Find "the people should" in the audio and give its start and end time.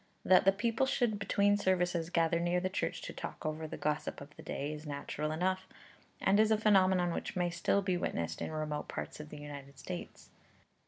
0.45-1.19